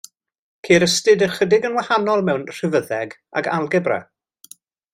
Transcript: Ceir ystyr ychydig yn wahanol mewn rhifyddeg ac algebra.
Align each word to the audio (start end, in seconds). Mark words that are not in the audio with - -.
Ceir 0.67 0.85
ystyr 0.85 1.25
ychydig 1.25 1.67
yn 1.69 1.77
wahanol 1.81 2.25
mewn 2.31 2.47
rhifyddeg 2.53 3.15
ac 3.43 3.51
algebra. 3.59 4.01